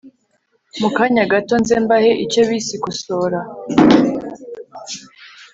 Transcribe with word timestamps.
mukanya 0.81 1.23
gato 1.31 1.53
nze 1.61 1.75
mbahe 1.83 2.11
icyo 2.25 2.41
bise 2.49 2.71
ikosora 2.77 3.39